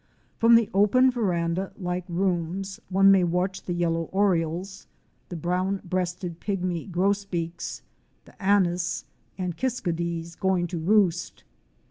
[0.39, 4.87] From the open, veranda like rooms one may watch the Yellow Orioles,"
[5.29, 7.83] the Brown breasted Pygmy Grosbeaks,'"
[8.25, 9.05] the Anis
[9.37, 11.43] and Kiskadees going to roost.